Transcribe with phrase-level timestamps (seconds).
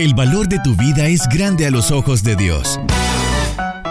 [0.00, 2.80] El valor de tu vida es grande a los ojos de Dios.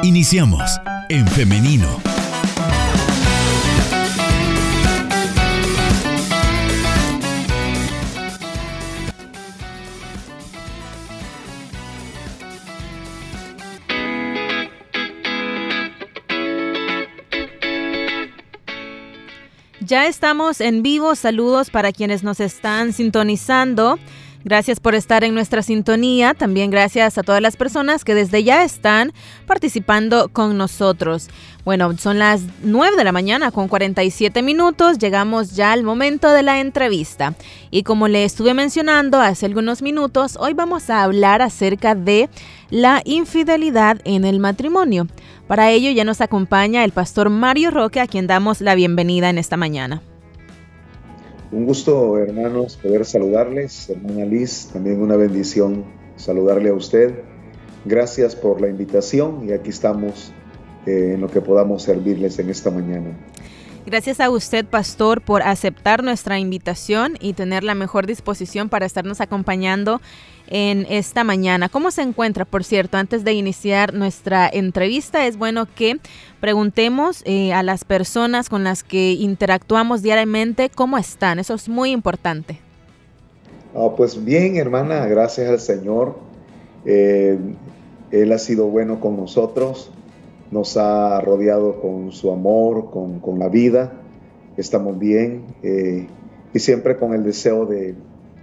[0.01, 1.87] Iniciamos en femenino.
[19.79, 21.13] Ya estamos en vivo.
[21.13, 23.99] Saludos para quienes nos están sintonizando.
[24.45, 26.33] Gracias por estar en nuestra sintonía.
[26.33, 29.11] También gracias a todas las personas que desde ya están
[29.45, 31.27] participando con nosotros.
[31.65, 34.97] Bueno, son las 9 de la mañana con 47 minutos.
[34.97, 37.35] Llegamos ya al momento de la entrevista.
[37.69, 42.29] Y como le estuve mencionando hace algunos minutos, hoy vamos a hablar acerca de
[42.69, 45.07] la infidelidad en el matrimonio.
[45.47, 49.37] Para ello ya nos acompaña el pastor Mario Roque, a quien damos la bienvenida en
[49.37, 50.01] esta mañana.
[51.51, 53.89] Un gusto, hermanos, poder saludarles.
[53.89, 55.83] Hermana Liz, también una bendición
[56.15, 57.23] saludarle a usted.
[57.85, 60.31] Gracias por la invitación y aquí estamos
[60.85, 63.17] eh, en lo que podamos servirles en esta mañana.
[63.85, 69.19] Gracias a usted, pastor, por aceptar nuestra invitación y tener la mejor disposición para estarnos
[69.19, 70.01] acompañando
[70.49, 71.69] en esta mañana.
[71.69, 72.45] ¿Cómo se encuentra?
[72.45, 75.99] Por cierto, antes de iniciar nuestra entrevista, es bueno que
[76.39, 81.39] preguntemos eh, a las personas con las que interactuamos diariamente cómo están.
[81.39, 82.59] Eso es muy importante.
[83.75, 86.17] Ah, pues bien, hermana, gracias al Señor.
[86.85, 87.37] Eh,
[88.11, 89.91] él ha sido bueno con nosotros,
[90.49, 93.93] nos ha rodeado con su amor, con, la vida.
[94.57, 96.07] Estamos bien eh,
[96.53, 97.93] y siempre con el deseo de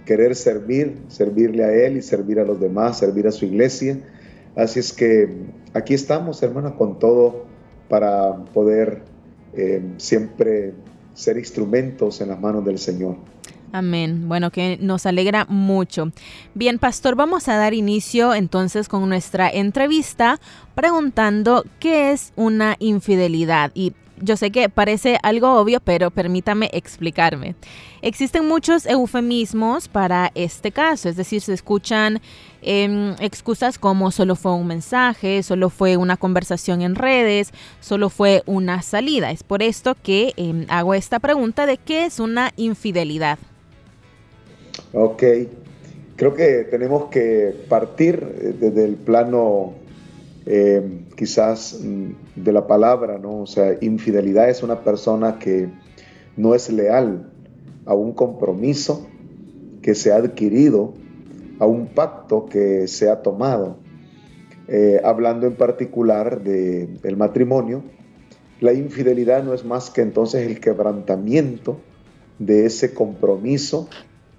[0.07, 3.99] querer servir, servirle a Él y servir a los demás, servir a su iglesia.
[4.55, 5.29] Así es que
[5.73, 7.45] aquí estamos, hermanos, con todo
[7.89, 9.03] para poder
[9.53, 10.73] eh, siempre
[11.13, 13.17] ser instrumentos en las manos del Señor.
[13.73, 14.29] Amén.
[14.29, 16.11] Bueno, que nos alegra mucho.
[16.53, 20.39] Bien, pastor, vamos a dar inicio entonces con nuestra entrevista
[20.73, 23.71] preguntando qué es una infidelidad.
[23.73, 27.55] Y yo sé que parece algo obvio, pero permítame explicarme.
[28.01, 32.21] Existen muchos eufemismos para este caso, es decir, se escuchan
[32.61, 38.43] em, excusas como solo fue un mensaje, solo fue una conversación en redes, solo fue
[38.45, 39.31] una salida.
[39.31, 43.39] Es por esto que em, hago esta pregunta de qué es una infidelidad.
[44.93, 45.23] Ok,
[46.15, 49.73] creo que tenemos que partir eh, desde el plano
[50.49, 53.41] eh, quizás mm, de la palabra, ¿no?
[53.41, 55.69] O sea, infidelidad es una persona que
[56.37, 57.29] no es leal
[57.85, 59.05] a un compromiso
[59.81, 60.93] que se ha adquirido,
[61.59, 63.77] a un pacto que se ha tomado.
[64.69, 67.83] Eh, hablando en particular del matrimonio,
[68.61, 71.77] la infidelidad no es más que entonces el quebrantamiento
[72.39, 73.89] de ese compromiso,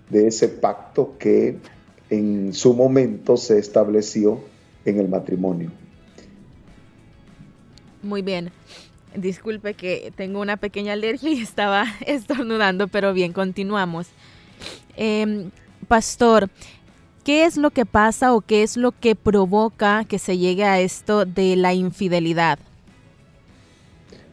[0.09, 1.59] de ese pacto que
[2.09, 4.39] en su momento se estableció
[4.87, 5.71] en el matrimonio.
[8.03, 8.51] Muy bien.
[9.15, 14.09] Disculpe que tengo una pequeña alergia y estaba estornudando, pero bien, continuamos.
[14.97, 15.51] Em,
[15.87, 16.51] pastor,
[17.25, 20.81] ¿qué es lo que pasa o qué es lo que provoca que se llegue a
[20.81, 22.59] esto de la infidelidad?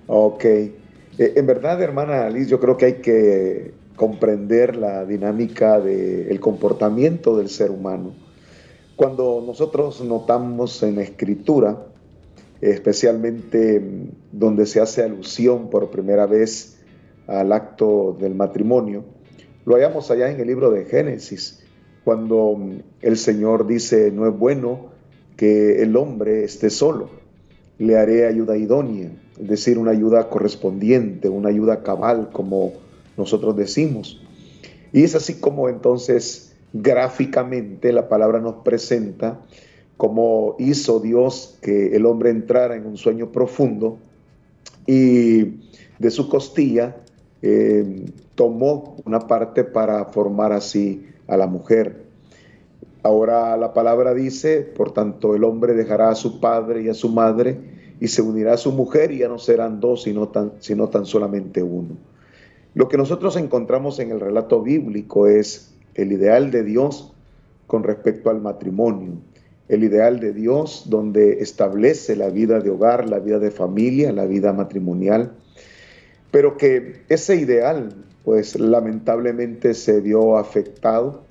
[0.08, 0.46] Ok.
[0.46, 0.74] Eh,
[1.18, 7.50] en verdad, hermana Alice, yo creo que hay que comprender la dinámica del comportamiento del
[7.50, 8.14] ser humano.
[8.96, 11.78] Cuando nosotros notamos en escritura,
[12.62, 13.82] especialmente
[14.32, 16.78] donde se hace alusión por primera vez
[17.28, 19.04] al acto del matrimonio.
[19.66, 21.64] Lo hallamos allá en el libro de Génesis,
[22.04, 22.58] cuando
[23.02, 24.92] el Señor dice, no es bueno
[25.36, 27.10] que el hombre esté solo,
[27.80, 32.74] le haré ayuda idónea, es decir, una ayuda correspondiente, una ayuda cabal, como
[33.18, 34.22] nosotros decimos.
[34.94, 39.42] Y es así como entonces gráficamente la palabra nos presenta
[39.98, 43.98] como hizo Dios que el hombre entrara en un sueño profundo
[44.86, 45.62] y
[46.00, 46.98] de su costilla
[47.42, 52.04] eh, tomó una parte para formar así a la mujer.
[53.04, 57.10] Ahora la palabra dice, por tanto el hombre dejará a su padre y a su
[57.10, 57.58] madre
[58.00, 61.06] y se unirá a su mujer y ya no serán dos, sino tan, sino tan
[61.06, 61.96] solamente uno.
[62.74, 67.14] Lo que nosotros encontramos en el relato bíblico es el ideal de Dios
[67.68, 69.14] con respecto al matrimonio
[69.68, 74.26] el ideal de Dios, donde establece la vida de hogar, la vida de familia, la
[74.26, 75.32] vida matrimonial,
[76.32, 81.24] pero que ese ideal, pues lamentablemente se vio afectado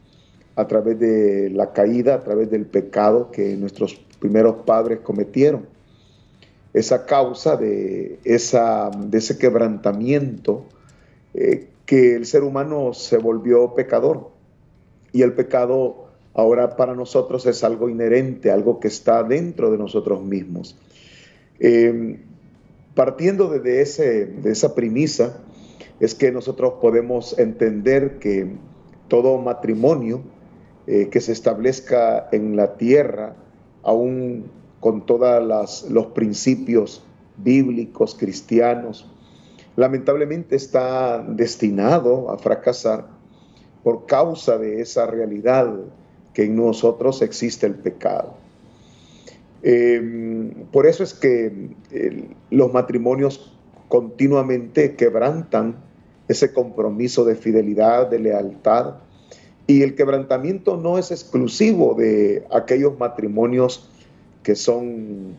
[0.57, 5.67] a través de la caída, a través del pecado que nuestros primeros padres cometieron.
[6.73, 10.65] Esa causa de, esa, de ese quebrantamiento
[11.35, 14.31] eh, que el ser humano se volvió pecador
[15.13, 16.04] y el pecado
[16.35, 20.77] ahora para nosotros es algo inherente, algo que está dentro de nosotros mismos.
[21.59, 22.19] Em,
[22.95, 25.41] partiendo de, ese, de esa premisa,
[26.01, 28.57] es que nosotros podemos entender que
[29.09, 30.23] todo matrimonio
[30.87, 33.37] eh, que se establezca en la tierra,
[33.83, 37.03] aún con todos los principios
[37.39, 39.11] bíblicos, cristianos,
[39.77, 43.07] lamentablemente está destinado a fracasar
[43.83, 45.73] por causa de esa realidad
[46.35, 48.35] que en nosotros existe el pecado.
[49.63, 51.71] Em, por eso es que
[52.51, 53.53] los matrimonios
[53.89, 55.77] continuamente quebrantan
[56.29, 58.97] ese compromiso de fidelidad, de lealtad,
[59.67, 63.89] y el quebrantamiento no es exclusivo de aquellos matrimonios
[64.43, 65.37] que son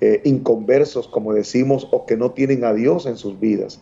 [0.00, 3.80] eh, inconversos, como decimos, o que no tienen a Dios en sus vidas,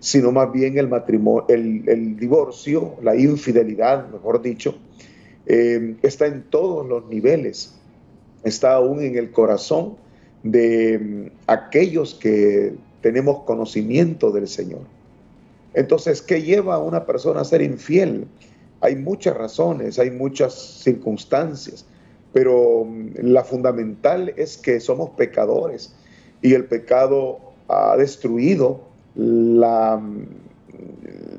[0.00, 4.74] sino más bien el matrimonio, el, divorcio, la infidelidad, mejor dicho,
[5.46, 7.74] eh, está en todos los niveles,
[8.44, 9.96] está aún en el corazón
[10.42, 14.82] de mm, aquellos que tenemos conocimiento del Señor.
[15.74, 18.26] Entonces, ¿qué lleva a una persona a ser infiel?
[18.80, 21.84] Hay muchas razones, hay muchas circunstancias,
[22.32, 25.94] pero mm, la fundamental es que somos pecadores
[26.42, 27.38] y el pecado
[27.68, 28.80] ha destruido
[29.16, 30.28] el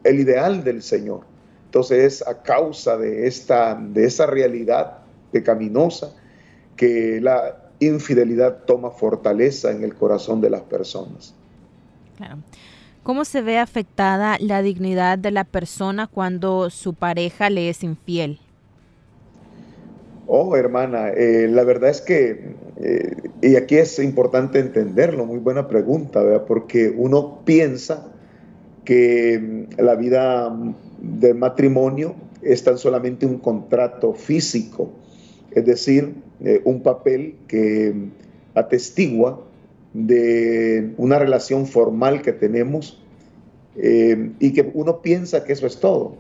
[0.04, 1.22] ideal del Señor.
[1.68, 5.00] Entonces es a causa de, esta, de esa realidad
[5.32, 6.14] pecaminosa
[6.78, 11.36] que la infidelidad toma fortaleza en el corazón de las personas.
[12.16, 12.38] Claro.
[13.04, 18.40] ¿Cómo se ve afectada la dignidad de la persona cuando su pareja le es infiel?
[20.26, 25.68] Oh, hermana, eh, la verdad es que, eh, y aquí es importante entenderlo, muy buena
[25.68, 26.46] pregunta, ¿verdad?
[26.46, 28.08] porque uno piensa
[28.84, 30.54] que mm, la vida
[31.00, 34.90] del matrimonio es tan solamente un contrato físico,
[35.52, 37.94] es decir, eh, un papel que
[38.54, 39.44] atestigua
[39.94, 43.02] de una relación formal que tenemos
[43.76, 46.16] eh, y que uno piensa que eso es todo,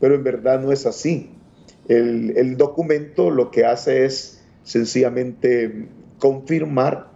[0.00, 1.30] pero en verdad no es así.
[1.88, 5.86] El, documento lo que hace es sencillamente
[6.18, 7.08] confirmar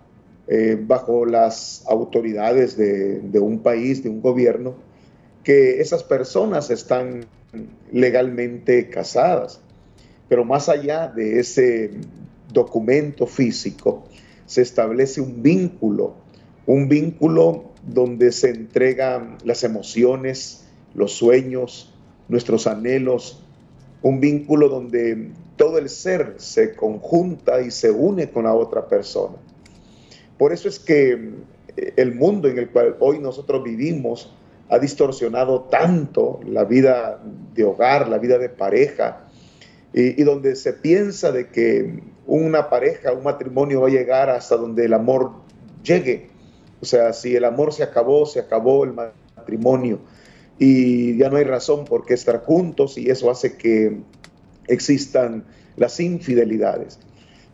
[0.48, 4.74] eh, bajo las autoridades de, de un país, de un gobierno,
[5.44, 7.26] que esas personas están
[7.90, 9.60] legalmente casadas.
[10.28, 11.90] Pero más allá de ese
[12.52, 14.04] documento físico,
[14.46, 16.14] se establece un vínculo,
[16.66, 21.92] un vínculo donde se entregan las emociones, los sueños,
[22.28, 23.42] nuestros anhelos,
[24.02, 29.36] un vínculo donde todo el ser se conjunta y se une con la otra persona.
[30.38, 31.34] Por eso es que
[31.96, 34.32] el mundo en el cual hoy nosotros vivimos
[34.68, 37.20] ha distorsionado tanto la vida
[37.54, 39.28] de hogar, la vida de pareja,
[39.92, 44.86] y, donde se piensa de que una pareja, un matrimonio va a llegar hasta donde
[44.86, 45.32] el amor
[45.82, 46.30] llegue.
[46.80, 50.00] O sea, si el amor se acabó, se acabó el matrimonio
[50.58, 53.98] y ya no hay razón por qué estar juntos y eso hace que
[54.68, 55.44] existan
[55.76, 56.98] las infidelidades.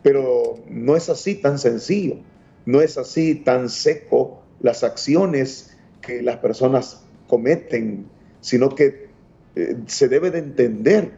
[0.03, 2.17] Pero no es así tan sencillo,
[2.65, 8.05] no es así tan seco las acciones que las personas cometen,
[8.41, 9.09] sino que
[9.55, 11.11] eh, se debe de entender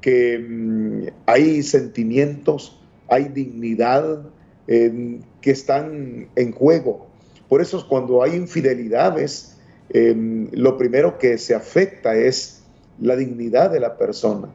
[0.00, 4.24] que mm, hay sentimientos, hay dignidad
[4.66, 7.06] que están en juego.
[7.50, 9.58] Por eso cuando hay infidelidades,
[9.90, 12.62] em, lo primero que se afecta es
[13.00, 14.48] la dignidad de la persona.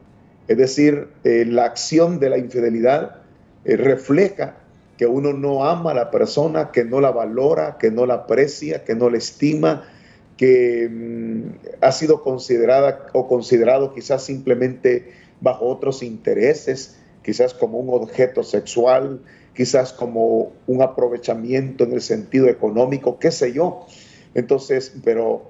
[0.48, 3.22] Es decir, eh, la acción de la infidelidad
[3.64, 4.56] eh, refleja
[5.00, 8.84] que uno no ama a la persona, que no la valora, que no la aprecia,
[8.84, 9.88] que no la estima,
[10.36, 17.88] que mm, ha sido considerada o considerado quizás simplemente bajo otros intereses, quizás como un
[17.98, 19.22] objeto sexual,
[19.54, 23.86] quizás como un aprovechamiento en el sentido económico, qué sé yo.
[24.34, 25.46] Entonces, pero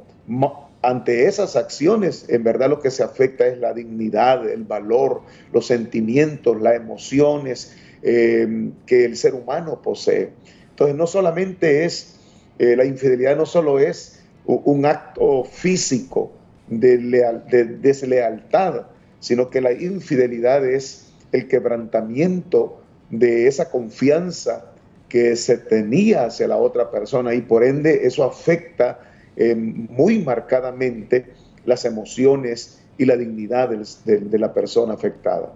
[0.80, 5.66] ante esas acciones, en verdad lo que se afecta es la dignidad, el valor, los
[5.66, 10.30] sentimientos, las emociones em, que el ser humano posee.
[10.70, 12.16] Entonces, no solamente es,
[12.58, 16.32] eh, la infidelidad no solo es un acto físico
[16.68, 18.86] de, de deslealtad,
[19.20, 22.80] sino que la infidelidad es el quebrantamiento
[23.10, 24.72] de esa confianza
[25.08, 29.00] que se tenía hacia la otra persona y por ende eso afecta
[29.36, 31.26] eh, muy marcadamente
[31.66, 35.52] las emociones y la dignad de, la persona afectada.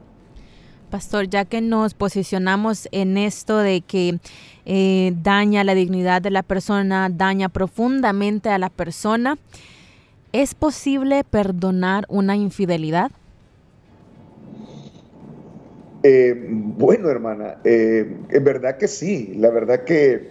[0.91, 4.19] Pastor, ya que nos posicionamos en esto de que
[4.65, 9.37] eh, daña la dignidad de la persona, daña profundamente a la persona,
[10.33, 13.11] ¿es posible perdonar una infidelidad?
[16.07, 20.29] Eh, bueno, hermana, eh, en verdad que sí, la verdad que,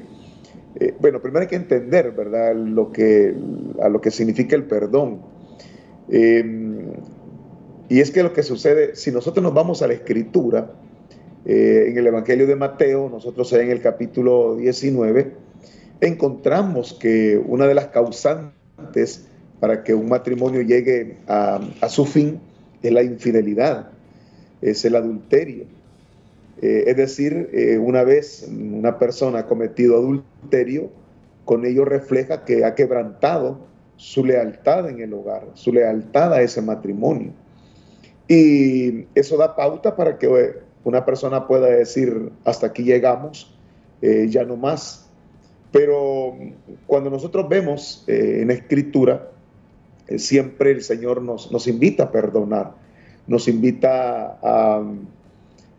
[0.80, 3.34] eh, bueno, primero hay que entender, ¿verdad?, lo que,
[3.82, 5.22] a lo que significa el perdón.
[7.90, 10.72] Y es que lo que sucede, si nosotros nos vamos a la escritura,
[11.46, 15.34] en el Evangelio de Mateo, nosotros en el capítulo 19,
[16.00, 19.26] encontramos que una de las causantes
[19.60, 22.40] para que un matrimonio llegue a, a su fin
[22.82, 23.90] es la infidelidad
[24.64, 25.66] es el adulterio.
[26.62, 30.90] Eh, es decir, eh, una vez una persona ha cometido adulterio,
[31.46, 33.60] con ello refleja que ha quebrantado
[33.98, 37.34] su lealtad en el hogar, su lealtad a ese matrimonio.
[38.28, 40.54] Y eso da pauta para que eh,
[40.84, 43.54] una persona pueda decir, hasta aquí llegamos,
[44.02, 45.08] ya no más.
[45.72, 46.36] Pero
[46.88, 49.32] cuando nosotros vemos en escritura,
[50.18, 52.74] siempre el Señor nos, nos invita a perdonar
[53.28, 54.84] nos invita a,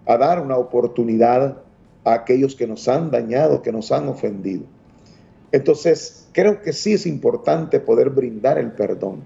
[0.06, 1.58] dar una oportunidad
[2.04, 4.64] a aquellos que nos han dañado, que nos han ofendido.
[5.52, 9.22] Entonces, creo que sí es importante poder brindar el perdón.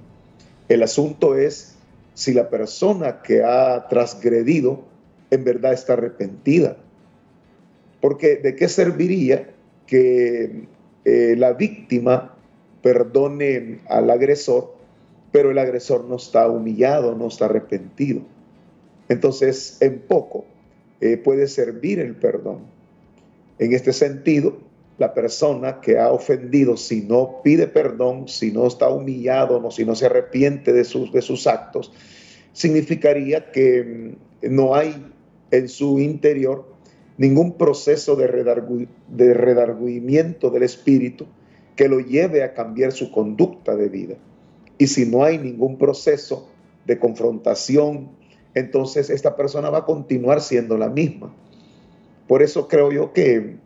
[0.69, 1.77] El asunto es
[2.19, 4.83] si la persona que ha transgredido
[5.31, 6.77] en verdad está arrepentida.
[8.01, 9.51] Porque de qué serviría
[9.87, 10.65] que
[11.05, 12.35] eh, la víctima
[12.83, 14.79] perdone al agresor
[15.31, 18.23] pero el agresor no está humillado, no está arrepentido.
[19.09, 20.45] Entonces, en poco
[21.01, 22.61] eh, puede servir el perdón.
[23.59, 24.59] En este sentido,
[24.99, 29.85] la persona que ha ofendido, si no pide perdón, si no está humillado, no, si
[29.85, 31.93] no se arrepiente de sus, de sus actos,
[32.53, 35.07] significaría que mm, no hay
[35.53, 36.67] en su interior
[37.17, 38.27] ningún proceso de,
[39.09, 41.27] de redargüimiento del espíritu
[41.77, 44.17] que lo lleve a cambiar su conducta de vida.
[44.79, 46.49] Y si no hay ningún proceso
[46.87, 48.11] de confrontación,
[48.55, 51.33] entonces esta persona va a continuar siendo la misma.
[52.27, 53.57] Por eso creo yo que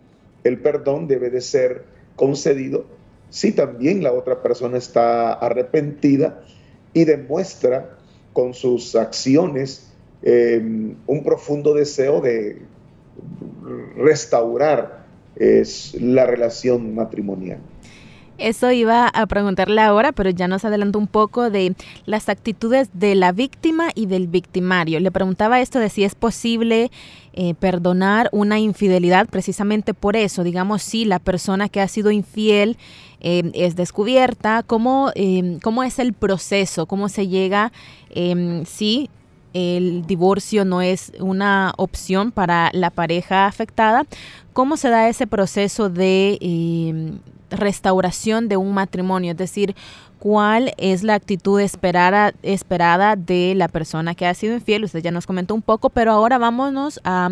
[0.44, 1.84] el perdón debe de ser
[2.16, 2.84] concedido
[3.30, 6.44] si también la otra persona está arrepentida
[6.92, 7.96] y demuestra
[8.32, 9.90] con sus acciones
[10.22, 12.60] em, un profundo deseo de
[13.96, 15.02] restaurar
[16.00, 17.58] la relación matrimonial.
[18.42, 23.14] Eso iba a preguntarle ahora, pero ya nos adelantó un poco de las actitudes de
[23.14, 24.98] la víctima y del victimario.
[24.98, 26.90] Le preguntaba esto de si es posible
[27.34, 30.42] eh, perdonar una infidelidad precisamente por eso.
[30.42, 32.78] Digamos, si la persona que ha sido infiel
[33.20, 36.86] eh, es descubierta, ¿cómo, em, ¿cómo es el proceso?
[36.86, 37.70] ¿Cómo se llega
[38.10, 39.08] em, si
[39.54, 44.04] el divorcio no es una opción para la pareja afectada?
[44.52, 47.20] ¿Cómo se da ese proceso de em,
[47.52, 49.74] restauración de un matrimonio, es decir,
[50.18, 54.84] cuál es la actitud esperada, esperada de la persona que ha sido infiel.
[54.84, 57.30] Usted ya nos comentó un poco, pero ahora vámonos a,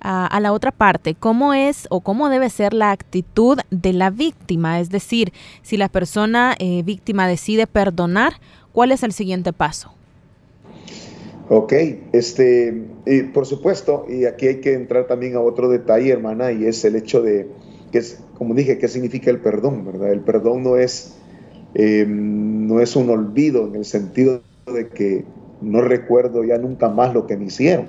[0.00, 1.14] a, la otra parte.
[1.14, 4.80] ¿Cómo es o cómo debe ser la actitud de la víctima?
[4.80, 8.34] Es decir, si la persona eh, víctima decide perdonar,
[8.72, 9.92] ¿cuál es el siguiente paso?
[11.48, 11.74] Ok,
[12.12, 16.64] este, y por supuesto, y aquí hay que entrar también a otro detalle, hermana, y
[16.64, 17.46] es el hecho de,
[17.92, 19.84] que es, como dije, ¿qué significa el perdón?
[19.84, 20.10] ¿verdad?
[20.10, 21.14] El perdón no es,
[21.74, 25.24] eh, no es un olvido en el sentido de que
[25.60, 27.86] no recuerdo ya nunca más lo que me hicieron.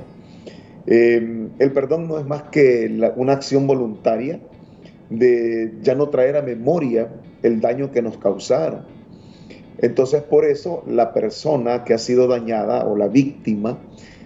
[0.85, 4.41] Eh, el perdón no es más que una acción voluntaria
[5.09, 7.09] de ya no traer a memoria
[7.41, 8.81] el daño que nos causaron.
[9.77, 13.79] Entonces por eso la persona que ha sido dañada o la víctima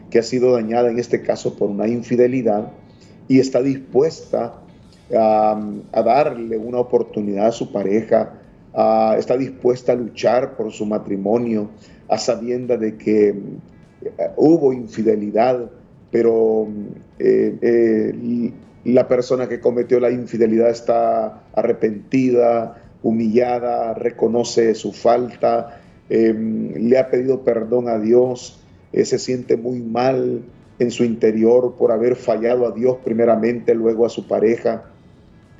[0.10, 2.72] que ha sido dañada en este caso por una infidelidad
[3.28, 4.62] y está dispuesta
[5.16, 8.34] a, darle una oportunidad a su pareja,
[9.18, 11.70] está dispuesta a luchar por su matrimonio,
[12.08, 13.36] a sabienda de que eh,
[14.36, 15.70] hubo infidelidad,
[16.12, 16.68] pero
[17.20, 18.52] eh, eh,
[18.86, 27.42] la persona que cometió la infidelidad está arrepentida, humillada, reconoce su falta, le ha pedido
[27.44, 28.62] perdón a Dios,
[28.94, 30.42] se siente muy mal
[30.80, 34.86] en su interior por haber fallado a Dios primeramente, luego a su pareja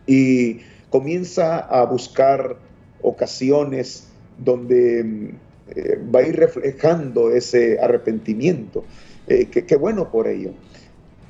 [0.08, 2.56] y comienza a buscar
[3.02, 5.34] ocasiones donde
[5.76, 8.86] eh, va a ir reflejando ese arrepentimiento.
[9.28, 10.52] Eh, qué bueno por ello.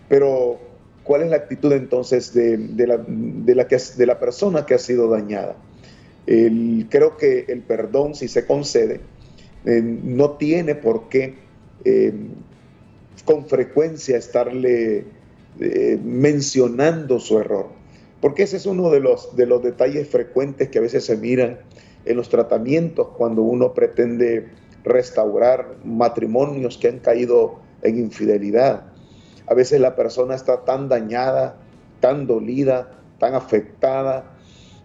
[0.07, 0.60] Pero,
[1.03, 2.57] ¿cuál es la actitud entonces de,
[2.88, 5.55] la, de la, persona que ha sido dañada?
[6.89, 9.00] creo que el perdón, si se concede,
[9.63, 11.36] eh, no tiene por qué
[13.24, 15.05] con frecuencia estarle
[16.03, 17.76] mencionando su error
[18.21, 21.59] porque ese es uno de los, de los detalles frecuentes que a veces se miran
[22.05, 24.47] en los tratamientos cuando uno pretende
[24.83, 28.83] restaurar matrimonios que han caído en infidelidad.
[29.45, 31.57] a veces la persona está tan dañada,
[32.00, 34.36] tan dolida, tan afectada,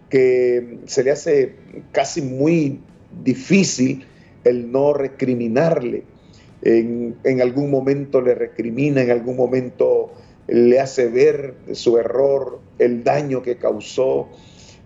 [0.09, 1.55] que se le hace
[1.91, 2.79] casi muy
[3.23, 4.05] difícil
[4.43, 6.03] el no recriminarle.
[6.61, 10.02] En, en, algún momento le recrimina, en algún momento
[10.47, 14.29] le hace ver su error, el daño que causó,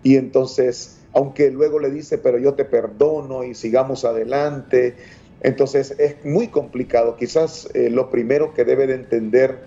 [0.02, 4.94] y entonces, aunque luego le dice, pero yo te perdono y sigamos adelante,
[5.40, 7.16] entonces es muy complicado.
[7.16, 9.58] Quizás eh, lo primero que debe de entender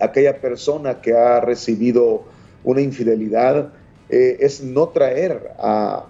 [0.00, 2.24] aquella persona que ha recibido
[2.64, 3.72] una infidelidad
[4.08, 6.06] eh, es no traer a,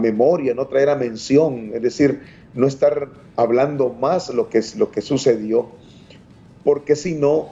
[0.00, 2.22] memoria, no traer a mención, es decir,
[2.54, 5.68] no estar hablando más lo que, lo que sucedió,
[6.64, 7.50] porque si no,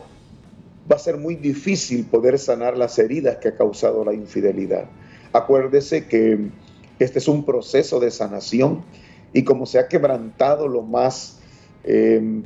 [0.91, 4.87] va a ser muy difícil poder sanar las heridas que ha causado la infidelidad.
[5.33, 6.49] Acuérdese que
[6.99, 8.83] este es un proceso de sanación
[9.33, 11.41] y como se ha quebrantado lo más
[11.85, 12.43] eh,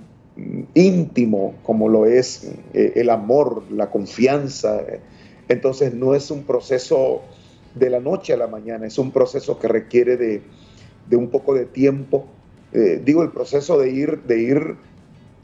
[0.75, 4.81] íntimo, como lo es eh, el amor, la confianza,
[5.49, 7.23] entonces no es un proceso
[7.75, 11.67] de la noche a la mañana, es un proceso que requiere de, un poco de
[11.67, 12.27] tiempo.
[12.73, 14.77] Eh, digo, el proceso de ir, de ir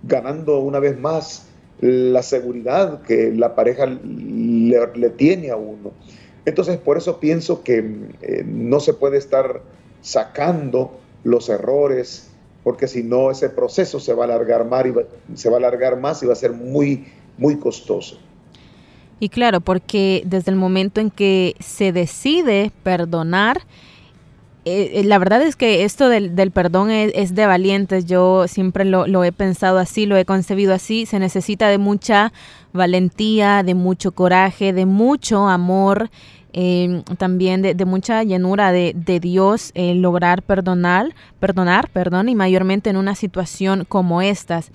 [0.03, 1.48] ganando una vez más
[1.81, 5.93] la seguridad que la pareja le, tiene a uno.
[6.45, 7.83] Entonces, por eso pienso que
[8.47, 9.63] no se puede estar
[10.01, 12.31] sacando los errores,
[12.65, 15.99] porque si no ese proceso se va a alargar más y se va a alargar
[15.99, 17.07] más y va a ser muy,
[17.37, 18.19] muy costoso.
[19.21, 23.63] Y claro, porque desde el momento en que se decide perdonar,
[24.69, 28.07] eh, la verdad es que esto del, perdón es, de valientes.
[28.07, 31.07] Yo siempre lo, he pensado así, lo he concebido así.
[31.07, 32.33] Se necesita de mucha
[32.73, 36.11] valentía, de mucho coraje, de mucho amor.
[36.55, 43.15] Em, también de, mucha llenura de, Dios lograr perdonar, perdonar, perdón, y mayormente en una
[43.15, 44.71] situación como estas.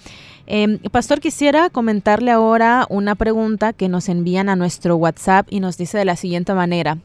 [0.45, 5.77] Em, pastor, quisiera comentarle ahora una pregunta que nos envían a nuestro WhatsApp y nos
[5.77, 6.98] dice de la siguiente manera.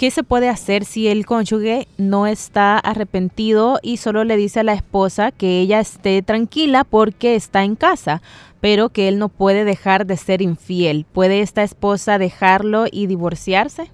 [0.00, 4.64] ¿Qué se puede hacer si el cónyuge no está arrepentido y solo le dice a
[4.64, 8.22] la esposa que ella esté tranquila porque está en casa,
[8.62, 11.04] pero que él no puede dejar de ser infiel?
[11.12, 13.90] ¿Puede esta esposa dejarlo y divorciarse?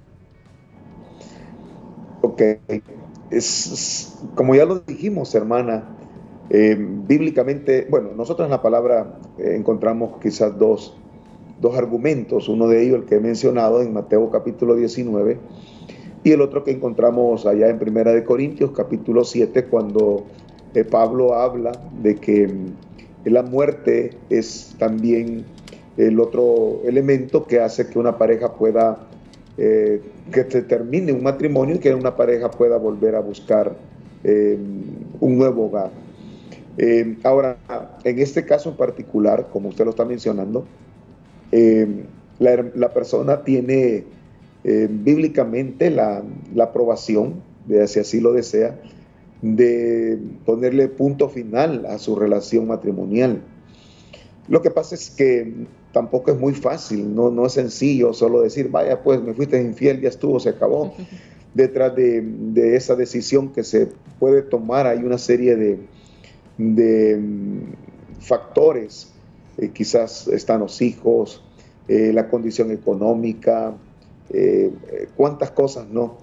[2.23, 2.41] Ok,
[3.33, 5.89] es, como ya lo dijimos, hermana,
[6.51, 10.97] eh, bíblicamente, bueno, nosotros en la palabra eh, encontramos quizás dos,
[11.61, 15.41] dos argumentos, uno de ellos el que he mencionado en Mateo capítulo 19,
[16.27, 20.27] y el otro que encontramos allá en Primera de Corintios, capítulo 7, cuando
[20.75, 21.71] eh, Pablo habla
[22.03, 25.45] de que mm, la muerte es también
[25.97, 29.07] el otro elemento que hace que una pareja pueda,
[29.57, 33.77] eh, que se termine un matrimonio y que una pareja pueda volver a buscar
[34.25, 34.59] eh,
[35.21, 35.93] un nuevo hogar.
[37.23, 37.57] ahora,
[38.03, 40.67] en este caso en particular, como usted lo está mencionando,
[41.53, 44.16] la, la persona tiene
[44.69, 46.25] eh, bíblicamente la,
[46.61, 47.35] aprobación,
[47.67, 48.77] de, si así lo desea,
[49.41, 53.43] de ponerle punto final a su relación matrimonial.
[54.49, 55.53] Lo que pasa es que
[55.93, 60.01] tampoco es muy fácil, no, no es sencillo solo decir, vaya, pues me fuiste infiel,
[60.01, 60.95] ya estuvo, se acabó.
[61.55, 63.87] Detrás de, esa decisión que se
[64.19, 65.79] puede tomar hay una serie de,
[66.59, 69.13] de mm, factores,
[69.59, 71.41] eh, quizás están los hijos,
[71.87, 73.77] eh, la condición económica,
[74.31, 74.71] eh,
[75.17, 76.19] cuántas cosas no.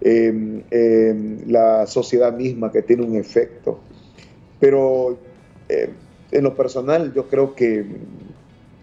[0.00, 3.78] Em, em, la sociedad misma que tiene un efecto.
[4.60, 5.18] Pero
[5.68, 5.90] em,
[6.32, 7.84] en lo personal yo creo que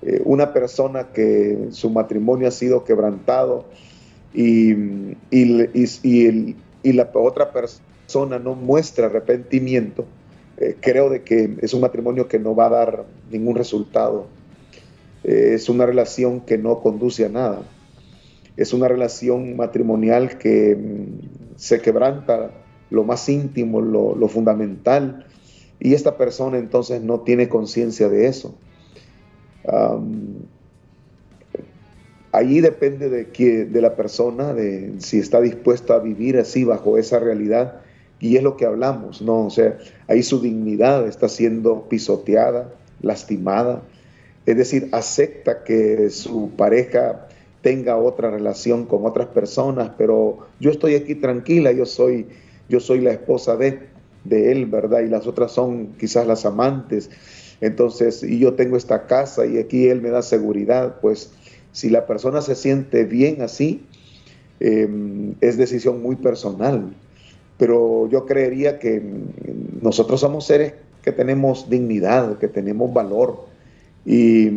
[0.01, 3.65] eh, una persona que su matrimonio ha sido quebrantado
[4.33, 4.73] y,
[5.31, 6.55] y,
[6.93, 10.05] la otra persona no muestra arrepentimiento,
[10.57, 14.25] eh, creo de que es un matrimonio que no va a dar ningún resultado.
[15.23, 17.61] es una relación que no conduce a nada
[18.57, 22.51] es una relación matrimonial que mm, se quebranta
[22.89, 25.25] lo más íntimo, lo, fundamental,
[25.79, 28.55] y esta persona entonces no tiene conciencia de eso.
[32.31, 36.97] allí depende de, que, de la persona, de si está dispuesta a vivir así bajo
[36.97, 37.81] esa realidad,
[38.19, 39.47] y es lo que hablamos, ¿no?
[39.47, 43.81] O sea, ahí su dignidad está siendo pisoteada, lastimada,
[44.45, 47.27] es decir, acepta que su pareja
[47.63, 52.27] tenga otra relación con otras personas, pero yo estoy aquí tranquila, yo soy,
[52.67, 53.79] yo soy la esposa de,
[54.25, 54.99] de él, ¿verdad?
[54.99, 57.09] Y las otras son quizás las amantes.
[57.61, 61.31] Entonces, y yo tengo esta casa y aquí él me da seguridad, pues
[61.71, 63.85] si la persona se siente bien así,
[64.59, 66.93] em, es decisión muy personal.
[67.57, 69.01] Pero yo creería que
[69.81, 73.53] nosotros somos seres que tenemos dignidad, que tenemos valor,
[74.05, 74.51] Y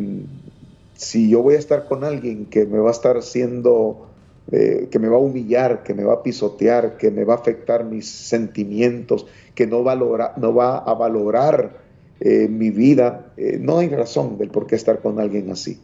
[0.96, 4.08] si yo voy a estar con alguien que me va a estar haciendo,
[4.50, 7.36] eh, que me va a humillar, que me va a pisotear, que me va a
[7.36, 11.78] afectar mis sentimientos, que no, valora, no va a valorar
[12.20, 15.78] eh, mi vida, eh, no hay razón del por qué estar con alguien así.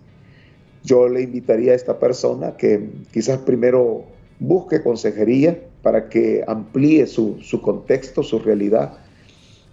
[0.82, 4.04] Yo le invitaría a esta persona que quizás primero
[4.40, 8.94] busque consejería para que amplíe su, su contexto, su realidad.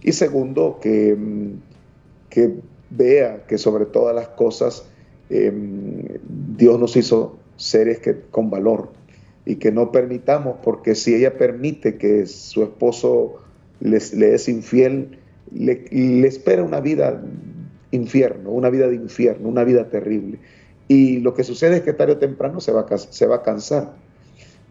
[0.02, 1.16] Y segundo, que,
[2.28, 2.54] que
[2.90, 4.84] vea que sobre todas las cosas
[5.30, 6.18] Em,
[6.56, 8.90] Dios nos hizo seres que, con valor
[9.46, 13.36] y que no permitamos, porque si ella permite que su esposo
[13.80, 15.18] les, le es infiel,
[15.52, 15.84] le,
[16.26, 17.22] espera una vida
[17.92, 20.38] infierno, una vida de infierno, una vida terrible.
[20.88, 23.42] Y lo que sucede es que tarde o temprano se va, a, se va a
[23.42, 23.94] cansar.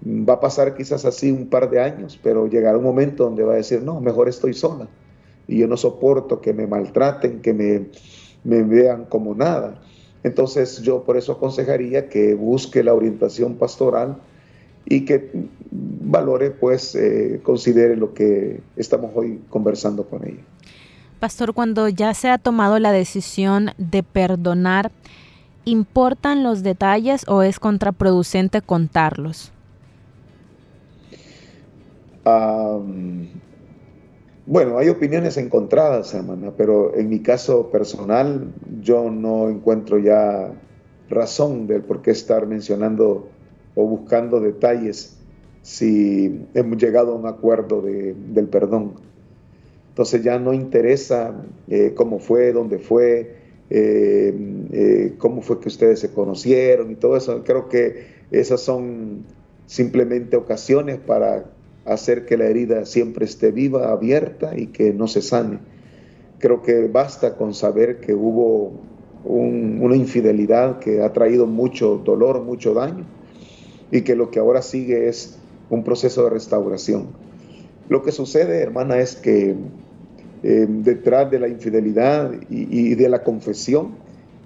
[0.06, 3.54] Va a pasar quizás así un par de años, pero llegará un momento donde va
[3.54, 4.88] a decir, no, mejor estoy sola.
[5.48, 7.88] Y yo no soporto que me maltraten, que me,
[8.43, 9.82] me vean como nada.
[10.24, 14.18] Entonces yo por eso aconsejaría que busque la orientación pastoral
[14.86, 15.32] y que
[15.72, 20.42] valore, pues, eh, considere lo que estamos hoy conversando con ella.
[21.20, 24.92] Pastor, cuando ya se ha tomado la decisión de perdonar,
[25.66, 29.52] ¿importan los detalles o es contraproducente contarlos?
[34.52, 40.52] Bueno, hay opiniones encontradas, hermana, pero en mi caso personal yo no encuentro ya
[41.08, 43.30] razón del por qué estar mencionando
[43.76, 45.20] o buscando detalles
[45.62, 48.94] si hemos llegado a un acuerdo del perdón.
[49.90, 53.36] Entonces ya no interesa eh, cómo fue, dónde fue,
[53.70, 54.34] eh,
[54.72, 57.44] eh, cómo fue que ustedes se conocieron y todo eso.
[57.44, 59.26] Creo que esas son
[59.68, 61.46] simplemente ocasiones para
[61.89, 65.60] hacer que la herida siempre esté viva, abierta y que no se sane.
[66.38, 68.71] Creo que basta con saber que hubo
[69.25, 73.06] una infidelidad que ha traído mucho dolor, mucho daño
[73.91, 75.38] y que lo que ahora sigue es
[75.69, 77.08] un proceso de restauración.
[77.89, 79.56] Lo que sucede, hermana, es que
[80.43, 83.95] eh, detrás de la infidelidad y, de la confesión,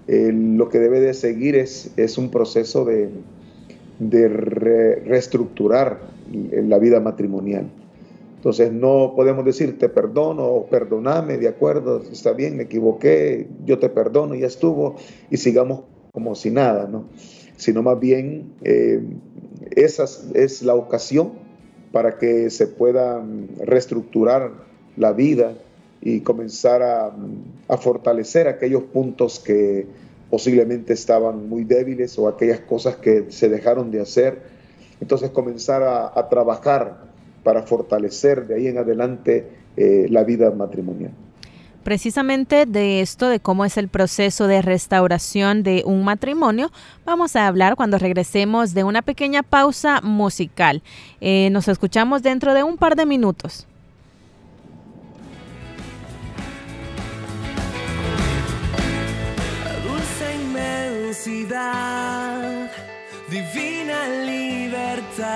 [0.08, 7.70] eh, lo que debe de seguir es, un proceso de reestructurar la vida matrimonial.
[8.36, 13.80] Entonces no podemos decir te perdono o perdoname, de acuerdo, está bien, me equivoqué, yo
[13.80, 14.98] te perdono, ya estuvo,
[15.30, 17.06] y sigamos como si nada, ¿no?
[17.56, 19.02] Sino más bien eh,
[19.72, 21.32] esa es la ocasión
[21.94, 23.24] para que se pueda
[23.60, 24.52] reestructurar
[24.98, 25.54] la vida
[26.02, 27.16] y comenzar a,
[27.70, 29.88] a fortalecer aquellos puntos que
[30.30, 34.53] posiblemente estaban muy débiles o aquellas cosas que se dejaron de hacer.
[35.04, 37.02] Entonces comenzar a, trabajar
[37.44, 41.12] para fortalecer de ahí en adelante eh, la vida matrimonial.
[41.84, 46.72] Precisamente de esto, de cómo es el proceso de restauración de un matrimonio,
[47.04, 50.82] vamos a hablar cuando regresemos de una pequeña pausa musical.
[51.20, 53.68] Eh, nos escuchamos dentro de un par de minutos.
[63.34, 65.34] Divina libertad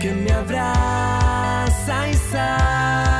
[0.00, 3.15] que me abraza y sabe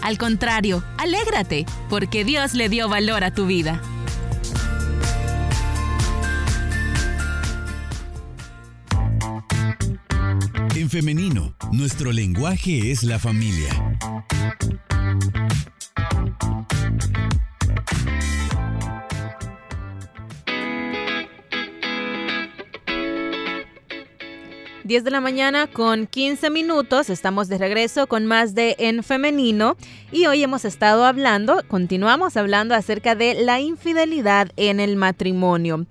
[0.00, 3.80] al contrario, alégrate, porque Dios le dio valor a tu vida.
[10.74, 13.98] En femenino, nuestro lenguaje es la familia.
[24.92, 27.08] 10 de la mañana con 15 minutos.
[27.08, 29.78] Estamos de regreso con más de En Femenino
[30.10, 35.86] y hoy hemos estado hablando, continuamos hablando acerca de la infidelidad en el matrimonio.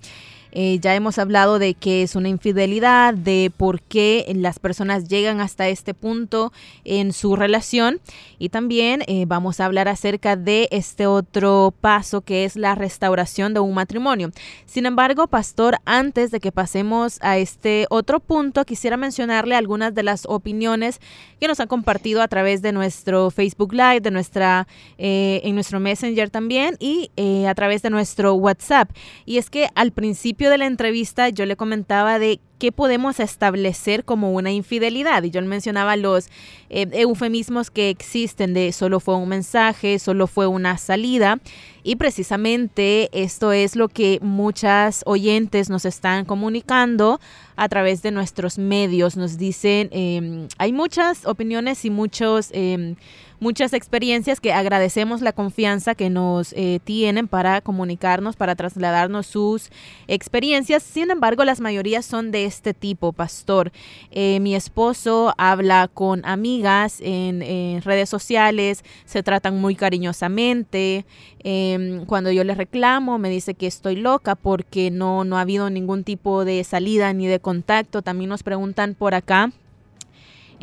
[0.54, 5.40] Eh, ya hemos hablado de qué es una infidelidad, de por qué las personas llegan
[5.40, 6.52] hasta este punto
[6.84, 8.00] en su relación
[8.38, 13.54] y también eh, vamos a hablar acerca de este otro paso que es la restauración
[13.54, 14.30] de un matrimonio.
[14.66, 20.02] Sin embargo, pastor, antes de que pasemos a este otro punto, quisiera mencionarle algunas de
[20.02, 21.00] las opiniones
[21.40, 25.80] que nos han compartido a través de nuestro Facebook Live, de nuestra, eh, en nuestro
[25.80, 27.10] Messenger también y
[27.48, 28.90] a través de nuestro WhatsApp.
[29.24, 34.04] Y es que al principio de la entrevista yo le comentaba de qué podemos establecer
[34.04, 35.24] como una infidelidad.
[35.24, 36.28] Y yo mencionaba los
[36.70, 41.40] eh, eufemismos que existen de solo fue un mensaje, solo fue una salida.
[41.82, 47.20] Y precisamente esto es lo que muchas oyentes nos están comunicando
[47.56, 49.16] a través de nuestros medios.
[49.16, 52.50] Nos dicen, em, hay muchas opiniones y muchos...
[52.52, 52.94] Em,
[53.42, 59.70] muchas experiencias que agradecemos la confianza que nos eh, tienen para comunicarnos, para trasladarnos sus
[60.06, 60.84] experiencias.
[60.84, 63.72] Sin embargo, las mayorías son de este tipo, pastor.
[64.12, 71.04] Eh, mi esposo habla con amigas en, redes sociales, se tratan muy cariñosamente.
[71.40, 75.68] Em, cuando yo le reclamo, me dice que estoy loca porque no, no ha habido
[75.68, 78.02] ningún tipo de salida ni de contacto.
[78.02, 79.50] También nos preguntan por acá.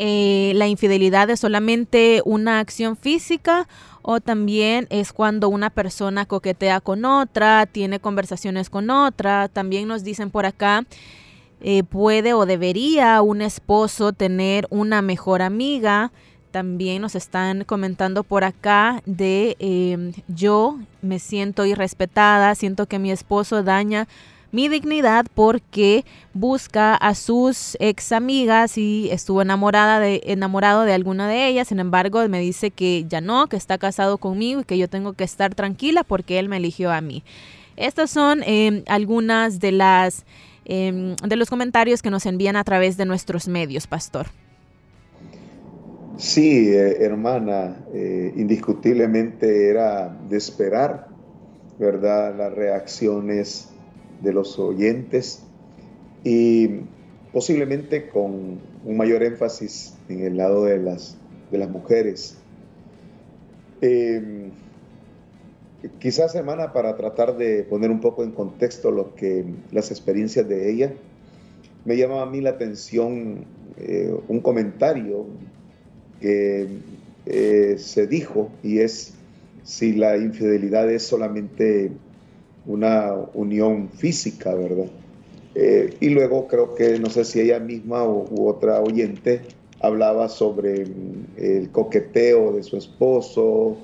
[0.02, 3.68] Eh, la infidelidad es solamente una acción física
[4.02, 9.50] o también es cuando una persona coquetea con otra, tiene conversaciones con otra.
[9.50, 10.86] También nos dicen por acá
[11.60, 16.14] eh, puede o debería un esposo tener una mejor amiga.
[16.52, 23.12] También nos están comentando por acá de em, yo me siento irrespetada, siento que mi
[23.12, 24.08] esposo daña
[24.52, 31.28] mi dignidad porque busca a sus ex amigas y estuvo enamorada de, enamorado de alguna
[31.28, 31.68] de ellas.
[31.68, 35.14] Sin embargo, me dice que ya no, que está casado conmigo y que yo tengo
[35.14, 37.24] que estar tranquila porque él me eligió a mí.
[37.78, 40.26] Estas son em, algunas de las
[40.72, 44.28] Em, de los comentarios que nos envían a través de nuestros medios, Pastor.
[46.16, 51.08] Sí, eh, hermana, eh, indiscutiblemente era de esperar,
[51.80, 52.36] ¿verdad?
[52.38, 53.70] Las reacciones
[54.22, 55.44] de los oyentes
[56.24, 56.82] y
[57.32, 61.18] posiblemente con un mayor énfasis en el lado de las,
[61.52, 62.38] de las mujeres.
[63.82, 64.52] Em,
[66.00, 70.70] Quizás, hermana, para tratar de poner un poco en contexto lo que las experiencias de
[70.70, 70.94] ella,
[71.86, 73.46] me llamaba a mí la atención
[73.78, 75.26] eh, un comentario
[76.20, 76.68] que
[77.26, 79.14] eh, se dijo y es
[79.64, 81.92] si la infidelidad es solamente
[82.70, 84.88] una unión física, ¿verdad?
[85.56, 89.42] Eh, y luego creo que, no sé si ella misma u otra oyente
[89.82, 90.86] hablaba sobre
[91.38, 93.78] el coqueteo de su esposo,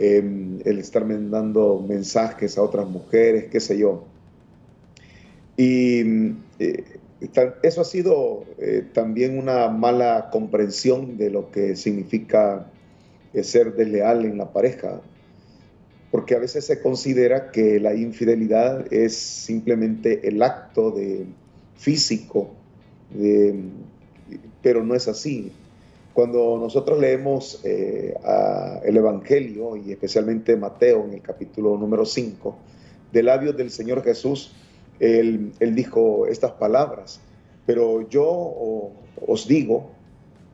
[0.00, 4.04] Em, el estar mandando mensajes a otras mujeres, qué sé yo.
[5.56, 6.84] Y eh,
[7.64, 12.64] eso ha sido eh, también una mala comprensión de lo que significa
[13.42, 15.00] ser desleal en la pareja,
[16.10, 21.26] porque a veces se considera que la infidelidad es simplemente el acto de
[21.76, 22.50] físico,
[24.62, 25.52] pero no es así.
[26.14, 28.14] Cuando nosotros leemos eh,
[28.84, 32.56] el Evangelio y especialmente Mateo en el capítulo número 5,
[33.12, 34.52] de labios del Señor Jesús,
[35.00, 37.20] él, dijo estas palabras,
[37.66, 38.92] pero yo
[39.26, 39.90] os digo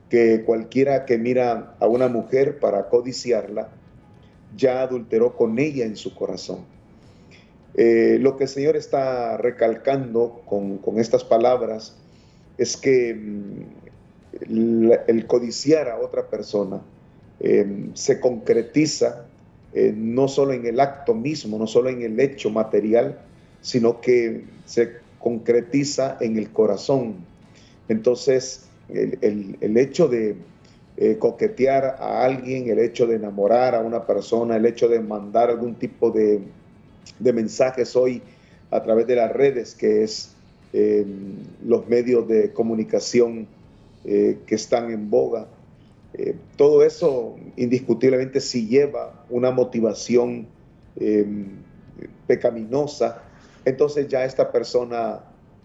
[0.09, 3.69] que cualquiera que mira a una mujer para codiciarla,
[4.55, 6.59] ya adulteró con ella en su corazón.
[7.75, 11.97] Eh, lo que el Señor está recalcando con, con estas palabras
[12.57, 16.81] es que mm, el, codiciar a otra persona
[17.39, 19.25] em, se concretiza
[19.73, 23.19] eh, no solo en el acto mismo, no solo en el hecho material,
[23.61, 27.15] sino que se concretiza en el corazón.
[27.89, 30.35] Entonces, el, hecho de
[30.97, 35.49] eh, coquetear a alguien, el hecho de enamorar a una persona, el hecho de mandar
[35.49, 36.39] algún tipo de,
[37.19, 38.21] mensajes hoy
[38.71, 40.33] a través de las redes, que es
[40.71, 43.45] em, los medios de comunicación
[44.05, 45.47] eh, que están en boga,
[46.13, 50.47] eh, todo eso indiscutiblemente si lleva una motivación
[50.95, 51.47] em,
[52.25, 53.21] pecaminosa,
[53.65, 55.23] entonces ya esta persona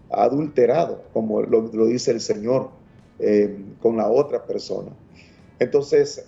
[0.09, 2.69] ha adulterado, como lo, dice el Señor,
[3.19, 4.91] em, con la otra persona.
[5.61, 6.25] Entonces,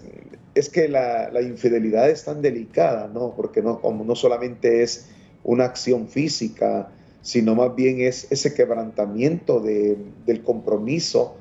[0.54, 3.34] es que la, infidelidad es tan delicada, ¿no?
[3.36, 5.08] Porque no, como no solamente es
[5.44, 6.92] una acción física,
[7.24, 11.36] sino más bien es ese quebrantamiento del compromiso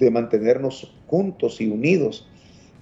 [0.00, 2.26] de mantenernos juntos y unidos.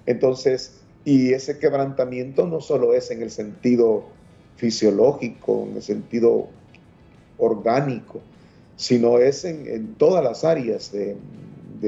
[0.07, 4.05] Entonces, y ese quebrantamiento no solo es en el sentido
[4.55, 6.47] fisiológico, en el sentido
[7.37, 8.21] orgánico,
[8.75, 11.15] sino es en, todas las áreas de,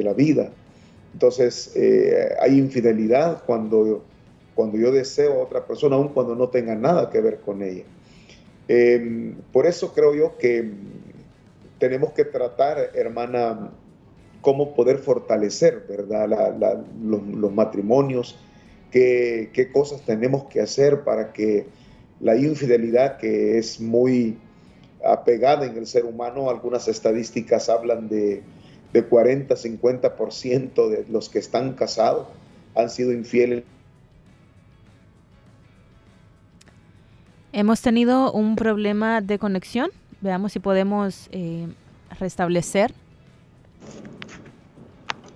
[0.04, 0.52] la vida.
[1.14, 4.04] Entonces, eh, hay infidelidad cuando,
[4.56, 7.84] cuando yo deseo a otra persona, aun cuando no tenga nada que ver con ella.
[8.68, 10.72] Em, por eso creo yo que
[11.80, 13.72] tenemos que tratar, hermana,
[14.42, 16.56] cómo poder fortalecer, ¿verdad?
[17.02, 18.38] los, matrimonios,
[18.92, 21.66] qué, qué, cosas tenemos que hacer para que
[22.20, 24.38] la infidelidad, que es muy
[25.04, 28.44] apegada en el ser humano, algunas estadísticas hablan de,
[28.94, 32.28] de 40, 50% de los que están casados
[32.76, 33.64] han sido infieles.
[37.52, 39.90] Hemos tenido un problema de conexión.
[40.22, 41.68] Veamos si podemos eh,
[42.20, 42.94] restablecer.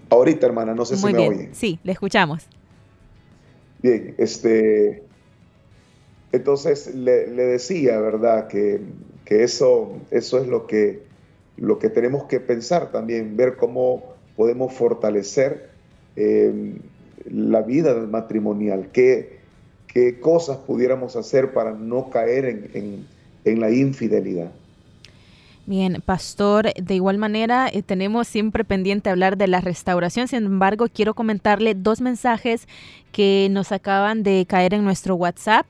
[0.10, 1.50] Ahorita, hermana, no sé si me bien.
[1.54, 2.48] Sí, le escuchamos.
[3.82, 5.04] Bien, este.
[6.32, 8.48] Entonces le, decía, ¿verdad?
[8.48, 8.82] Que,
[9.26, 11.04] eso, eso es lo que,
[11.58, 15.70] lo que tenemos que pensar también, ver cómo podemos fortalecer
[16.16, 16.80] em,
[17.30, 19.40] la vida matrimonial, qué,
[19.88, 23.06] qué cosas pudiéramos hacer para no caer en,
[23.46, 24.52] en la infidelidad.
[25.66, 30.88] Bien, pastor, de igual manera eh, tenemos siempre pendiente hablar de la restauración, sin embargo
[30.94, 32.68] quiero comentarle dos mensajes
[33.14, 35.66] que nos acaban de caer en nuestro WhatsApp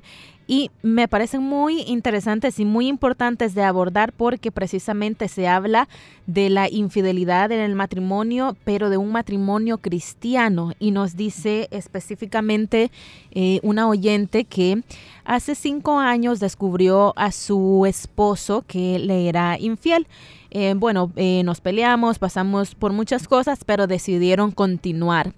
[0.48, 5.88] y me parecen muy interesantes y muy importantes de abordar porque precisamente se habla
[6.28, 12.92] de la infidelidad en el matrimonio, pero de un matrimonio cristiano y nos dice específicamente
[13.32, 14.84] eh, una oyente que
[15.26, 20.08] hace cinco años descubrió a su esposo que le era infiel.
[20.54, 25.34] Eh, bueno, eh, nos peleamos, pasamos por muchas cosas, pero decidieron continuar.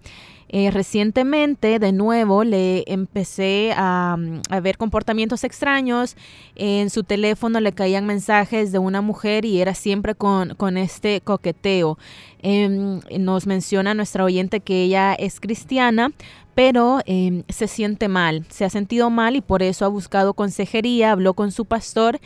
[0.50, 4.18] Eh, recientemente, de nuevo, le empecé a,
[4.62, 6.18] ver comportamientos extraños.
[6.56, 11.98] En su teléfono le caían mensajes de una mujer y era siempre con, este coqueteo.
[12.42, 16.12] Em, nos menciona nuestra oyente que ella es cristiana,
[16.56, 21.12] pero em, se siente mal, se ha sentido mal y por eso ha buscado consejería,
[21.12, 22.20] habló con su pastor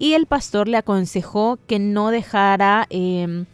[0.00, 3.44] y el pastor le aconsejó que no dejara em,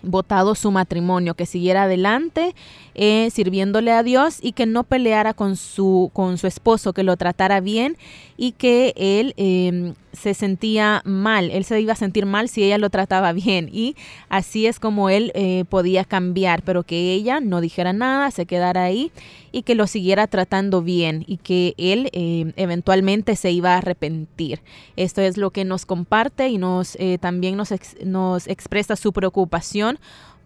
[0.00, 2.54] votado su matrimonio, que siguiera adelante
[2.94, 7.16] eh, sirviéndole a Dios y que no peleara con su, con su esposo, que lo
[7.16, 7.96] tratara bien
[8.36, 12.78] y que él em, se sentía mal, él se iba a sentir mal si ella
[12.78, 13.96] lo trataba bien y
[14.28, 18.84] así es como él eh, podía cambiar, pero que ella no dijera nada, se quedara
[18.84, 19.12] ahí
[19.52, 24.60] y que lo siguiera tratando bien y que él em, eventualmente se iba a arrepentir.
[24.96, 27.72] Esto es lo que nos comparte y nos eh, también nos,
[28.04, 29.98] nos expresa su preocupación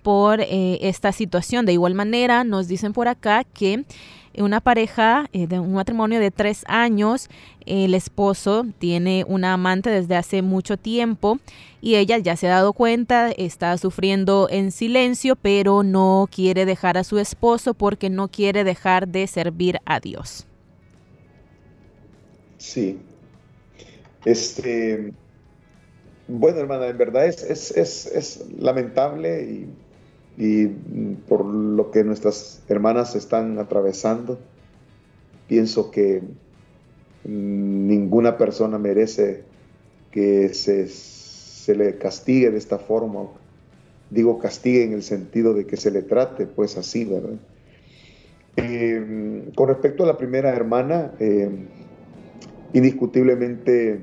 [0.02, 1.66] por eh, esta situación.
[1.66, 3.84] De igual manera, nos dicen por acá que
[4.38, 7.28] una pareja eh, de un matrimonio de tres años,
[7.66, 11.38] el esposo tiene una amante desde hace mucho tiempo
[11.80, 16.96] y ella ya se ha dado cuenta, está sufriendo en silencio, pero no quiere dejar
[16.96, 20.46] a su esposo porque no quiere dejar de servir a Dios.
[22.58, 22.98] Sí.
[24.24, 25.12] Este,
[26.28, 29.68] bueno, hermana, en verdad es, es, es, es lamentable y
[30.36, 30.66] y
[31.28, 34.38] por lo que nuestras hermanas están atravesando,
[35.46, 36.22] pienso que
[37.24, 39.44] ninguna persona merece
[40.10, 43.26] que se, le castigue de esta forma.
[44.10, 47.38] Digo castigue en el sentido de que se le trate pues así, ¿verdad?
[48.56, 51.50] Eh, con respecto a la primera hermana, eh,
[52.74, 54.00] indiscutiblemente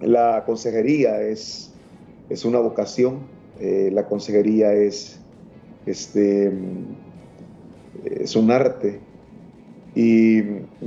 [0.00, 1.72] la consejería es,
[2.28, 3.20] es una vocación
[3.64, 5.20] eh, la consejería es,
[5.86, 6.50] este,
[8.04, 8.98] es un arte
[9.94, 10.42] y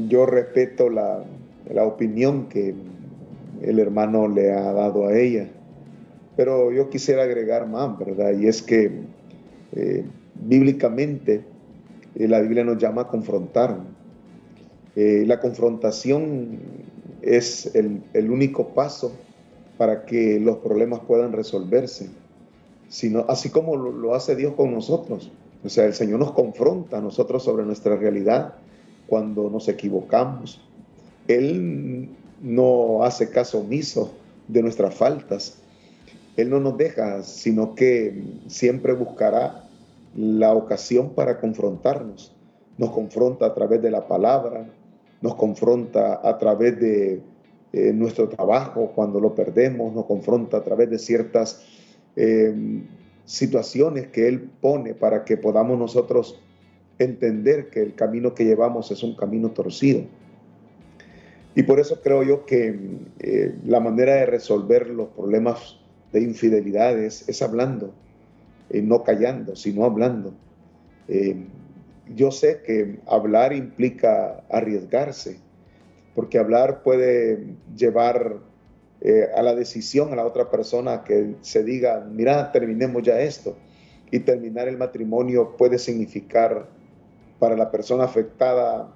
[0.09, 1.23] yo respeto la,
[1.85, 2.75] opinión que
[3.61, 5.47] el hermano le ha dado a ella.
[6.35, 8.37] Pero yo quisiera agregar más, ¿verdad?
[8.37, 8.91] Y es que
[9.73, 10.03] eh,
[10.33, 11.45] bíblicamente
[12.15, 13.77] eh, la Biblia nos llama a confrontar.
[14.95, 16.59] la confrontación
[17.21, 19.13] es el, el, único paso
[19.77, 22.09] para que los problemas puedan resolverse
[22.89, 25.31] sino así como lo, hace Dios con nosotros.
[25.63, 28.55] O sea, el Señor nos confronta a nosotros sobre nuestra realidad
[29.07, 30.61] cuando nos equivocamos.
[31.27, 32.09] Él
[32.41, 34.11] no hace caso omiso
[34.47, 35.57] de nuestras faltas.
[36.37, 39.67] Él no nos deja, sino que siempre buscará
[40.15, 42.31] la ocasión para confrontarnos.
[42.77, 44.67] Nos confronta a través de la palabra,
[45.21, 47.21] nos confronta a través de
[47.73, 51.61] eh, nuestro trabajo cuando lo perdemos, nos confronta a través de ciertas
[52.15, 52.53] eh,
[53.25, 56.39] situaciones que Él pone para que podamos nosotros
[56.99, 60.03] entender que el camino que llevamos es un camino torcido.
[61.55, 62.77] Y por eso creo yo que
[63.19, 65.79] eh, la manera de resolver los problemas
[66.11, 67.93] de infidelidades es hablando,
[68.69, 70.33] eh, no callando, sino hablando.
[71.07, 71.37] Eh,
[72.13, 75.39] yo sé que hablar implica arriesgarse,
[76.13, 77.45] porque hablar puede
[77.75, 78.37] llevar
[79.07, 83.55] eh, a la decisión a la otra persona que se diga, mira, terminemos ya esto.
[84.09, 86.67] Y terminar el matrimonio puede significar
[87.37, 88.91] para la persona afectada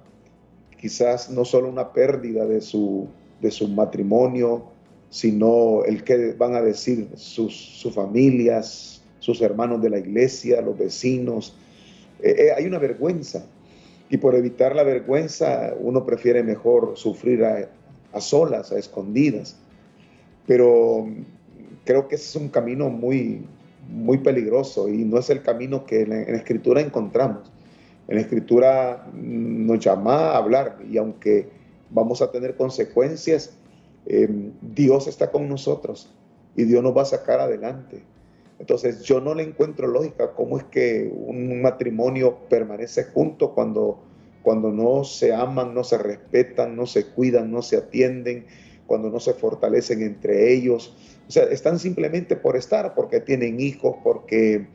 [0.76, 3.06] quizás no solo una pérdida de su,
[3.40, 4.64] de su matrimonio,
[5.10, 10.76] sino el que van a decir sus, sus familias, sus hermanos de la iglesia, los
[10.76, 11.54] vecinos.
[12.20, 13.46] Eh, eh, hay una vergüenza
[14.08, 17.68] y por evitar la vergüenza uno prefiere mejor sufrir a,
[18.12, 19.56] a solas, a escondidas.
[20.50, 21.06] Pero
[21.84, 23.46] creo que ese es un camino muy,
[23.88, 27.52] muy peligroso y no es el camino que en la, en escritura encontramos.
[28.08, 31.48] En la escritura nos llama a hablar y aunque
[31.90, 33.56] vamos a tener consecuencias,
[34.06, 34.28] eh,
[34.60, 36.12] Dios está con nosotros
[36.56, 38.02] y Dios nos va a sacar adelante.
[38.58, 44.02] Entonces yo no le encuentro lógica cómo es que un matrimonio permanece junto cuando,
[44.42, 48.46] cuando no se aman, no se respetan, no se cuidan, no se atienden,
[48.90, 50.92] cuando no se fortalecen entre ellos.
[51.28, 54.66] O sea, están simplemente por estar, porque tienen hijos, porque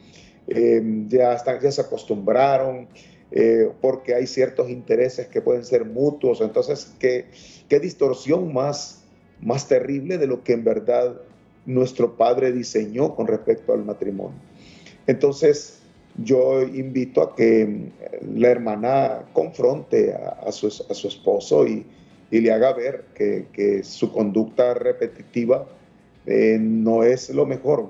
[0.47, 2.87] eh, ya, están, ya se acostumbraron,
[3.31, 6.39] eh, porque hay ciertos intereses que pueden ser mutuos.
[6.39, 7.25] Entonces, ¿qué,
[7.67, 9.01] qué distorsión más
[9.41, 11.21] más terrible de lo que en verdad
[11.65, 14.39] nuestro Padre diseñó con respecto al matrimonio.
[15.07, 15.79] Entonces,
[16.23, 17.91] yo invito a que
[18.33, 21.85] la hermana confronte a, su, a su, esposo y,
[22.31, 25.67] y, le haga ver que, que su conducta repetitiva
[26.25, 27.87] eh, no es lo mejor,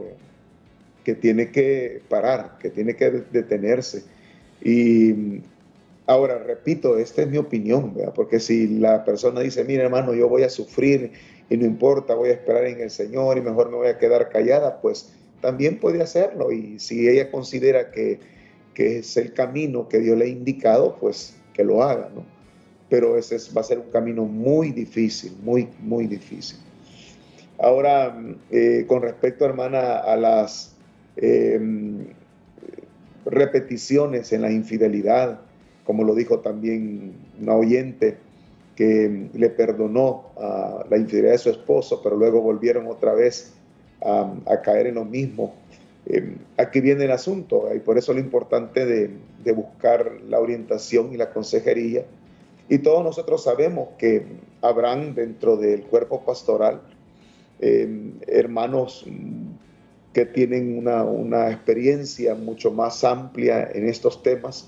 [1.04, 4.04] que tiene que parar, que tiene que detenerse.
[4.62, 5.42] Y
[6.06, 10.44] ahora, repito, esta es mi opinión, porque si la persona dice, mira hermano, yo voy
[10.44, 11.12] a sufrir
[11.50, 14.30] y no importa, voy a esperar en el Señor y mejor me voy a quedar
[14.30, 16.52] callada, pues también puede hacerlo.
[16.52, 18.20] Y si ella considera que,
[18.74, 22.35] que es el camino que Dios le ha indicado, pues que lo haga, ¿no?
[22.96, 26.58] Pero ese va a ser un camino muy difícil, muy, muy difícil.
[27.60, 28.18] Ahora,
[28.50, 30.78] eh, con respecto, hermana, a las
[31.18, 31.60] eh,
[33.26, 35.42] repeticiones en la infidelidad,
[35.84, 38.16] como lo dijo también una oyente,
[38.78, 40.32] que le perdonó
[40.90, 43.56] la infidelidad de su esposo, pero luego volvieron otra vez
[44.02, 45.54] a, a caer en lo mismo.
[46.06, 49.10] Eh, aquí viene el asunto y por eso lo importante de,
[49.44, 52.06] de, buscar la orientación y la consejería.
[52.68, 54.26] Y todos nosotros sabemos que
[54.62, 56.82] habrán dentro del cuerpo pastoral
[57.60, 59.06] eh, hermanos
[60.14, 64.68] que tienen una, una experiencia mucho más amplia en estos temas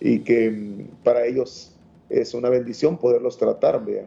[0.00, 1.74] y que para ellos
[2.08, 4.06] es una bendición poderlos tratar, vean.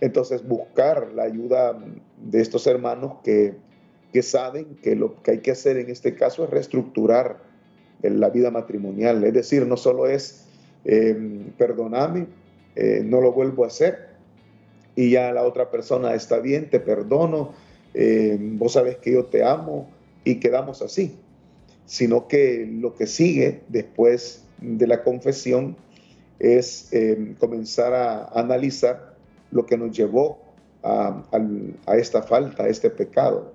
[0.00, 1.78] Entonces, buscar la ayuda
[2.18, 3.54] de estos hermanos que,
[4.12, 7.38] que saben que lo que hay que hacer en este caso es reestructurar
[8.02, 9.24] la vida matrimonial.
[9.24, 10.45] Es decir, no solo es
[11.56, 12.26] perdoname,
[12.76, 14.08] eh, no lo vuelvo a hacer
[14.94, 17.52] y ya la otra persona está bien, te perdono,
[17.94, 19.88] eh, vos sabes que yo te amo
[20.24, 21.16] y quedamos así,
[21.86, 25.76] sino que lo que sigue después de la confesión
[26.38, 29.14] es eh, comenzar a analizar
[29.50, 30.38] lo que nos llevó
[30.82, 31.24] a,
[31.96, 33.52] esta falta, a este pecado.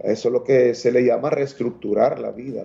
[0.00, 2.64] Eso es lo que se le llama reestructurar la vida.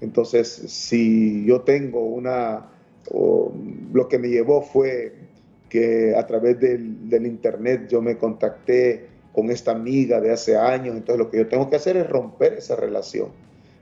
[0.00, 2.68] Entonces, si yo tengo una,
[3.10, 3.52] o,
[3.92, 5.12] lo que me llevó fue
[5.68, 11.18] que a través del, internet yo me contacté con esta amiga de hace años, entonces
[11.18, 13.28] lo que yo tengo que hacer es romper esa relación,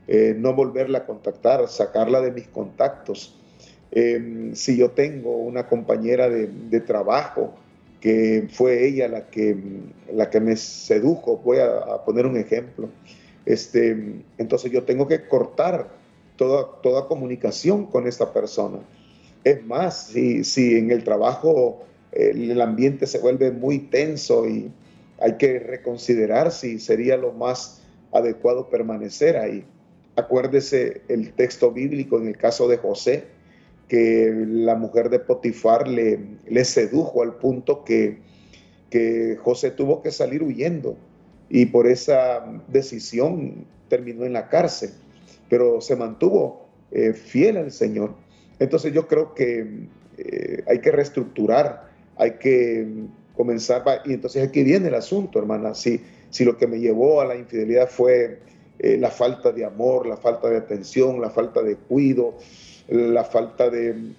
[0.06, 3.40] eh, no volverla a contactar, sacarla de mis contactos
[3.92, 7.54] eh, si yo tengo una compañera de, de, trabajo
[8.00, 9.56] que fue ella la que,
[10.12, 12.88] la que me sedujo, voy a, a, poner un ejemplo,
[13.44, 15.88] este, entonces yo tengo que cortar
[16.36, 18.78] toda, toda comunicación con esta persona.
[19.44, 24.70] Es más, si, si en el trabajo el, ambiente se vuelve muy tenso y
[25.20, 27.82] hay que reconsiderar si sería lo más
[28.12, 29.64] adecuado permanecer ahí.
[30.16, 33.24] Acuérdese el texto bíblico en el caso de José,
[33.88, 38.18] que la mujer de Potifar le, le sedujo al punto que,
[38.88, 40.96] que José tuvo que salir huyendo
[41.48, 44.90] y por esa decisión terminó en la cárcel,
[45.48, 48.14] pero se mantuvo eh, fiel al Señor.
[48.60, 49.88] Entonces yo creo que
[50.18, 52.86] eh, hay que reestructurar, hay que
[53.34, 57.24] comenzar, y entonces aquí viene el asunto, hermana, si, si lo que me llevó a
[57.24, 58.38] la infidelidad fue
[58.78, 62.36] eh, la falta de amor, la falta de atención, la falta de cuido,
[62.88, 64.12] la falta de,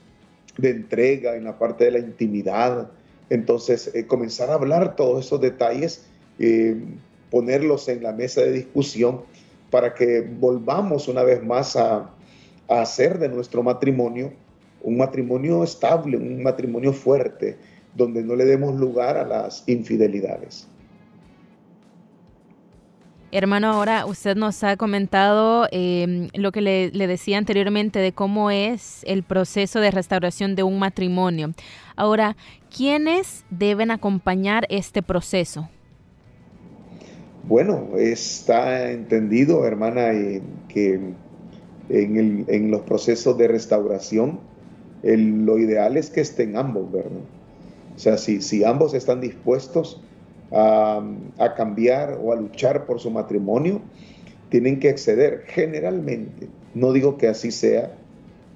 [0.62, 2.90] entrega en la parte de la intimidad,
[3.30, 6.06] entonces comenzar a hablar todos esos detalles,
[7.30, 9.22] ponerlos en la mesa de discusión
[9.70, 12.12] para que volvamos una vez más a,
[12.80, 14.32] hacer de nuestro matrimonio
[14.84, 17.58] un matrimonio estable, un matrimonio fuerte,
[17.96, 20.68] donde no le demos lugar a las infidelidades.
[23.34, 28.52] Hermano, ahora usted nos ha comentado em, lo que le, le, decía anteriormente de cómo
[28.52, 31.54] es el proceso de restauración de un matrimonio.
[31.96, 32.36] Ahora,
[32.76, 35.70] ¿quiénes deben acompañar este proceso?
[37.44, 40.12] Bueno, está entendido, hermana,
[40.68, 41.14] que
[41.92, 44.40] en, los procesos de restauración
[45.04, 47.12] lo ideal es que estén ambos, ¿verdad?
[47.96, 50.02] O sea, si, si ambos están dispuestos
[50.52, 53.82] a, cambiar o a luchar por su matrimonio,
[54.50, 55.44] tienen que exceder.
[55.48, 57.96] Generalmente, no digo que así sea,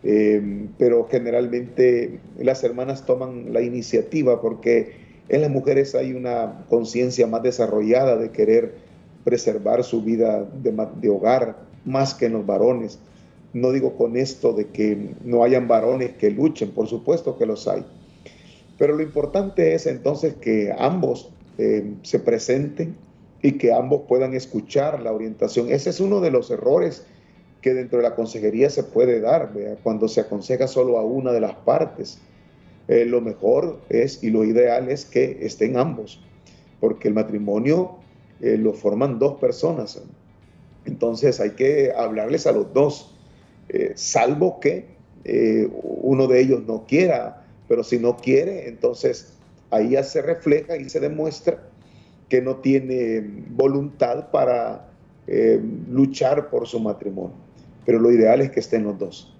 [0.04, 4.94] eh, pero generalmente las hermanas toman la iniciativa porque
[5.30, 8.76] en las mujeres hay una conciencia más desarrollada de querer
[9.24, 13.00] preservar su vida de, hogar más que en los varones.
[13.56, 17.68] No digo con esto de que no hayan varones que luchen, por supuesto que los
[17.68, 17.86] hay.
[18.78, 22.98] Pero lo importante es entonces que ambos eh, se presenten
[23.42, 25.72] y que ambos puedan escuchar la orientación.
[25.72, 27.06] Ese es uno de los errores
[27.62, 29.52] que dentro de la consejería se puede dar,
[29.84, 32.20] cuando se aconseja solo a una de las partes
[32.88, 36.20] eh, lo mejor es y lo ideal es que estén ambos,
[36.80, 37.96] porque el matrimonio
[38.42, 40.02] eh, lo forman dos personas.
[40.86, 43.15] Entonces hay que hablarles a los dos,
[43.70, 44.96] eh, salvo que
[45.82, 49.34] uno de ellos no quiera, pero si no quiere, entonces
[49.72, 51.64] ahí ya se refleja y se demuestra
[52.30, 54.88] que no tiene voluntad para
[55.90, 57.34] luchar por su matrimonio.
[57.88, 59.36] Pero lo ideal es que estén los dos.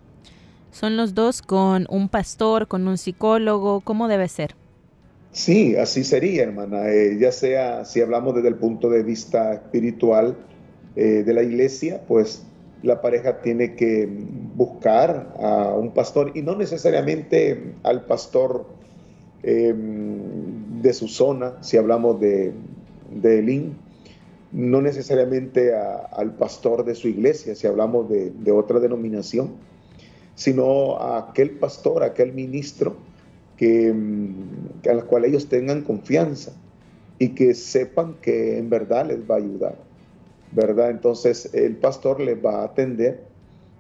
[0.76, 3.80] ¿Son los dos con un pastor, con un psicólogo?
[3.80, 4.56] ¿Cómo debe ser?
[5.32, 6.90] Sí, así sería, hermana.
[6.90, 10.36] Eh, ya sea si hablamos desde el punto de vista espiritual
[10.98, 12.44] eh, de la iglesia, pues
[12.84, 14.08] la pareja tiene que
[14.56, 18.66] buscar a un pastor y no necesariamente al pastor
[19.44, 22.54] em, de su zona, si hablamos de,
[23.12, 23.78] de Elín,
[24.56, 29.52] no necesariamente al pastor de su iglesia, si hablamos de, otra denominación
[30.34, 32.98] sino a aquel pastor, a aquel ministro
[33.56, 36.52] que, mm, al cual ellos tengan confianza
[37.20, 39.78] y que sepan que en verdad les va a ayudar,
[40.56, 40.90] ¿verdad?
[40.90, 43.22] Entonces el pastor les va a atender,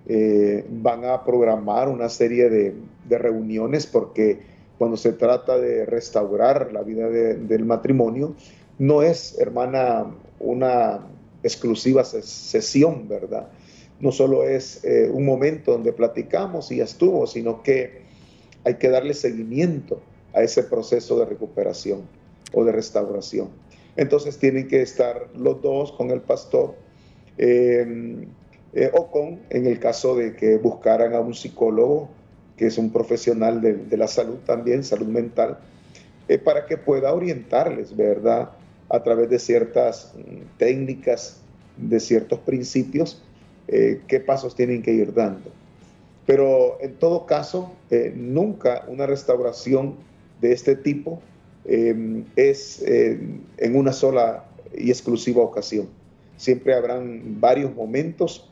[0.07, 2.76] eh, van a programar una serie de,
[3.09, 4.39] reuniones porque
[4.78, 8.36] cuando se trata de restaurar la vida del matrimonio,
[8.78, 10.05] no es, hermana,
[10.39, 10.99] una
[11.43, 13.47] exclusiva sesión, ¿verdad?
[13.99, 18.01] no solo es eh, un momento donde platicamos y ya estuvo, sino que
[18.63, 20.01] hay que darle seguimiento
[20.34, 22.01] a ese proceso de recuperación
[22.53, 23.49] o de restauración.
[23.97, 26.75] Entonces tienen que estar los dos con el pastor
[27.37, 28.25] em,
[28.73, 32.09] eh, o con, en el caso de que buscaran a un psicólogo,
[32.57, 35.59] que es un profesional de, la salud también, salud mental,
[36.27, 38.51] eh, para que pueda orientarles, ¿verdad?
[38.89, 41.41] A través de ciertas mm, técnicas,
[41.77, 43.21] de ciertos principios
[43.67, 45.51] eh, qué pasos tienen que ir dando.
[46.25, 49.95] Pero en todo caso, eh, nunca una restauración
[50.41, 51.21] de este tipo
[51.68, 53.20] em, es eh,
[53.57, 54.45] en una sola
[54.78, 55.88] y exclusiva ocasión.
[56.38, 58.49] Siempre habrán varios momentos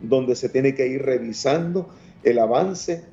[0.00, 1.88] donde se tiene que ir revisando
[2.22, 3.04] el avance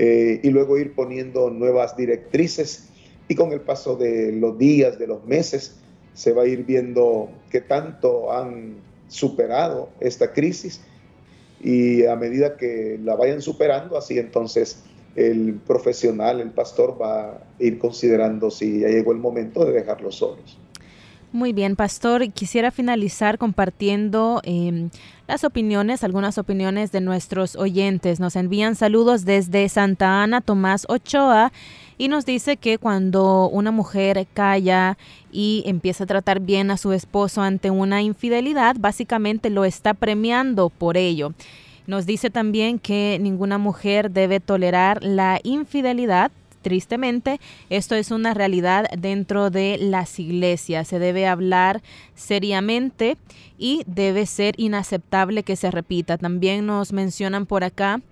[0.00, 2.88] y luego ir poniendo nuevas directrices
[3.26, 5.76] y con el paso de los días, de los meses,
[6.14, 8.76] se va a ir viendo qué tanto han
[9.06, 10.80] superado esta crisis
[11.60, 14.82] y a medida que la vayan superando, así entonces
[15.16, 20.16] el profesional, el pastor va a ir considerando si ya llegó el momento de dejarlos
[20.16, 20.58] solos.
[21.30, 22.30] Muy bien, pastor.
[22.32, 24.88] Quisiera finalizar compartiendo em,
[25.26, 28.18] las opiniones, algunas opiniones de nuestros oyentes.
[28.18, 31.52] Nos envían saludos desde Santa Ana, Tomás Ochoa
[31.98, 34.96] y nos dice que cuando una mujer calla
[35.30, 40.70] y empieza a tratar bien a su esposo ante una infidelidad, básicamente lo está premiando
[40.70, 41.34] por ello.
[41.88, 46.30] Nos dice también que ninguna mujer debe tolerar la infidelidad.
[46.60, 50.86] Tristemente, esto es una realidad dentro de las iglesias.
[50.86, 51.80] Se debe hablar
[52.14, 53.16] seriamente
[53.56, 56.18] y debe ser inaceptable que se repita.
[56.18, 58.02] También nos mencionan por acá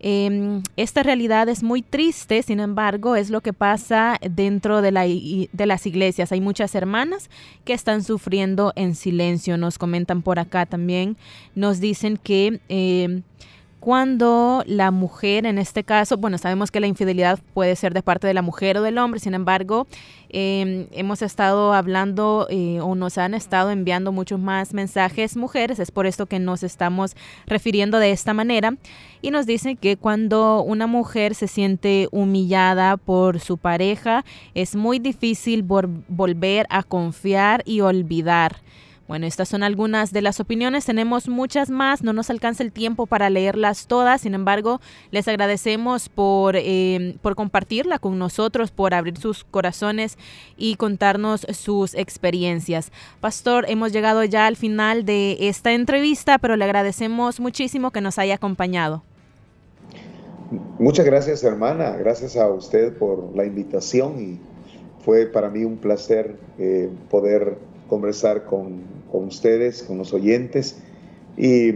[0.00, 5.02] Em, esta realidad es muy triste, sin embargo, es lo que pasa dentro de, la,
[5.02, 6.30] de las iglesias.
[6.32, 7.30] Hay muchas hermanas
[7.64, 9.56] que están sufriendo en silencio.
[9.56, 11.16] Nos comentan por acá también,
[11.54, 12.60] nos dicen que...
[12.68, 13.22] Em,
[13.80, 18.26] cuando la mujer, en este caso, bueno, sabemos que la infidelidad puede ser de parte
[18.26, 19.86] de la mujer o del hombre, sin embargo,
[20.30, 25.90] em, hemos estado hablando eh, o nos han estado enviando muchos más mensajes mujeres, es
[25.90, 27.14] por esto que nos estamos
[27.46, 28.74] refiriendo de esta manera,
[29.22, 34.24] y nos dicen que cuando una mujer se siente humillada por su pareja,
[34.54, 38.56] es muy difícil volver a confiar y olvidar.
[39.08, 43.06] Bueno, estas son algunas de las opiniones, tenemos muchas más, no nos alcanza el tiempo
[43.06, 49.16] para leerlas todas, sin embargo, les agradecemos por, eh, por compartirla con nosotros, por abrir
[49.16, 50.18] sus corazones
[50.58, 52.92] y contarnos sus experiencias.
[53.20, 58.18] Pastor, hemos llegado ya al final de esta entrevista, pero le agradecemos muchísimo que nos
[58.18, 59.02] haya acompañado.
[60.78, 64.40] Muchas gracias, hermana, gracias a usted por la invitación y
[65.02, 67.56] fue para mí un placer eh, poder
[67.88, 70.78] conversar con, con, ustedes, con los oyentes
[71.36, 71.68] y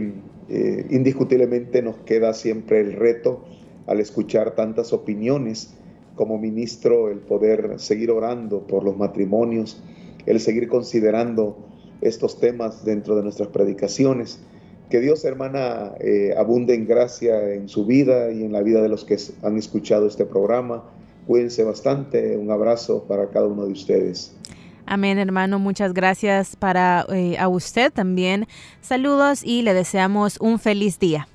[0.49, 3.43] eh, indiscutiblemente nos queda siempre el reto
[3.87, 5.73] al escuchar tantas opiniones
[6.15, 9.81] como ministro el poder seguir orando por los matrimonios,
[10.25, 11.57] el seguir considerando
[12.01, 14.39] estos temas dentro de nuestras predicaciones.
[14.89, 18.89] Que Dios, hermana, eh, abunde en gracia en su vida y en la vida de
[18.89, 20.83] los que han escuchado este programa.
[21.25, 22.37] Cuídense bastante.
[22.37, 24.35] Un abrazo para cada uno de ustedes.
[24.85, 25.59] Amén, hermano.
[25.59, 28.47] Muchas gracias para eh, a usted también.
[28.81, 31.27] Saludos y le deseamos un feliz día.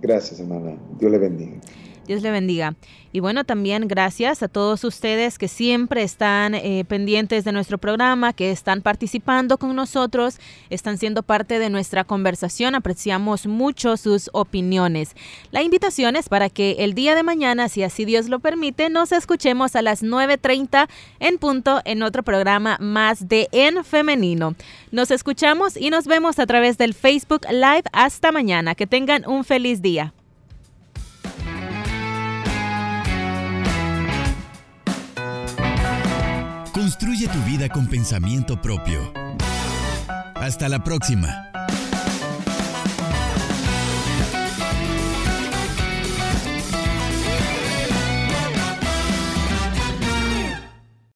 [0.00, 0.76] Gracias, hermana.
[0.98, 1.56] Dios le bendiga.
[2.06, 2.74] Dios le bendiga.
[3.12, 8.32] Y bueno, también gracias a todos ustedes que siempre están eh, pendientes de nuestro programa,
[8.32, 10.38] que están participando con nosotros,
[10.68, 12.74] están siendo parte de nuestra conversación.
[12.74, 15.14] Apreciamos mucho sus opiniones.
[15.50, 19.12] La invitación es para que el día de mañana, si así Dios lo permite, nos
[19.12, 20.88] escuchemos a las 9.30
[21.20, 24.54] en punto en otro programa más de En Femenino.
[24.90, 27.84] Nos escuchamos y nos vemos a través del Facebook Live.
[27.92, 28.74] Hasta mañana.
[28.74, 30.12] Que tengan un feliz día.
[36.86, 39.12] Construye tu vida con pensamiento propio.
[40.36, 41.55] Hasta la próxima.